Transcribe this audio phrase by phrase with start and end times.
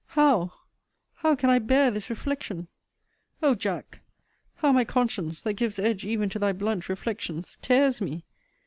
[0.17, 0.51] How,
[1.17, 2.69] how, can I bear this reflection!
[3.43, 4.01] O Jack!
[4.55, 8.25] how my conscience, that gives edge even to thy blunt reflections, tears me!